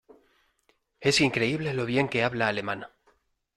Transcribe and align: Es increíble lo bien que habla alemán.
Es 0.99 1.21
increíble 1.21 1.75
lo 1.75 1.85
bien 1.85 2.09
que 2.09 2.23
habla 2.23 2.47
alemán. 2.47 2.85